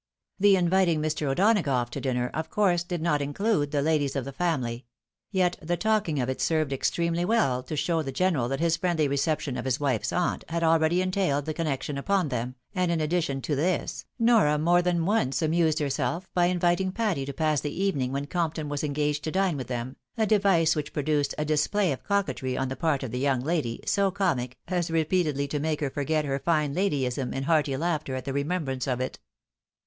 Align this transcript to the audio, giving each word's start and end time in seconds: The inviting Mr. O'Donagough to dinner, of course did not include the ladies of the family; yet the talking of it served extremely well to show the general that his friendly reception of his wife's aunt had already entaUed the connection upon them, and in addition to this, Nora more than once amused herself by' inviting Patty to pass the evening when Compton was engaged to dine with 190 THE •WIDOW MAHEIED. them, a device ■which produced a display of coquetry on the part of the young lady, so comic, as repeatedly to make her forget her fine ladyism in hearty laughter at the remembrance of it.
The 0.39 0.55
inviting 0.55 0.99
Mr. 0.99 1.27
O'Donagough 1.27 1.91
to 1.91 2.01
dinner, 2.01 2.31
of 2.33 2.49
course 2.49 2.81
did 2.83 3.03
not 3.03 3.21
include 3.21 3.69
the 3.69 3.83
ladies 3.83 4.15
of 4.15 4.25
the 4.25 4.31
family; 4.31 4.83
yet 5.29 5.57
the 5.61 5.77
talking 5.77 6.19
of 6.19 6.27
it 6.27 6.41
served 6.41 6.73
extremely 6.73 7.23
well 7.23 7.61
to 7.61 7.75
show 7.75 8.01
the 8.01 8.11
general 8.11 8.47
that 8.49 8.59
his 8.59 8.77
friendly 8.77 9.07
reception 9.07 9.57
of 9.57 9.65
his 9.65 9.79
wife's 9.79 10.11
aunt 10.11 10.43
had 10.49 10.63
already 10.63 11.05
entaUed 11.05 11.45
the 11.45 11.53
connection 11.53 11.99
upon 11.99 12.29
them, 12.29 12.55
and 12.73 12.91
in 12.91 12.99
addition 12.99 13.43
to 13.43 13.55
this, 13.55 14.05
Nora 14.17 14.57
more 14.57 14.81
than 14.81 15.05
once 15.05 15.39
amused 15.43 15.77
herself 15.77 16.27
by' 16.33 16.47
inviting 16.47 16.91
Patty 16.91 17.23
to 17.23 17.31
pass 17.31 17.61
the 17.61 17.79
evening 17.83 18.11
when 18.11 18.25
Compton 18.25 18.69
was 18.69 18.83
engaged 18.83 19.23
to 19.25 19.31
dine 19.31 19.55
with 19.55 19.69
190 19.69 19.69
THE 19.69 19.99
•WIDOW 19.99 20.17
MAHEIED. 20.17 20.29
them, 20.29 20.37
a 20.39 20.39
device 20.39 20.73
■which 20.73 20.93
produced 20.93 21.35
a 21.37 21.45
display 21.45 21.91
of 21.91 22.03
coquetry 22.03 22.57
on 22.57 22.69
the 22.69 22.75
part 22.75 23.03
of 23.03 23.11
the 23.11 23.19
young 23.19 23.41
lady, 23.41 23.79
so 23.85 24.09
comic, 24.09 24.57
as 24.67 24.89
repeatedly 24.89 25.47
to 25.49 25.59
make 25.59 25.79
her 25.79 25.91
forget 25.91 26.25
her 26.25 26.39
fine 26.39 26.73
ladyism 26.73 27.31
in 27.35 27.43
hearty 27.43 27.77
laughter 27.77 28.15
at 28.15 28.25
the 28.25 28.33
remembrance 28.33 28.87
of 28.87 28.99
it. 28.99 29.19